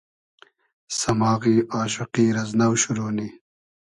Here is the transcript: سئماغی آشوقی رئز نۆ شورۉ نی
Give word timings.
سئماغی 0.99 1.57
آشوقی 1.81 2.25
رئز 2.35 2.51
نۆ 2.59 2.67
شورۉ 2.81 2.99
نی 3.17 3.27